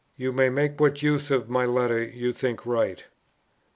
[0.17, 3.03] "You may make what use of my letters you think right."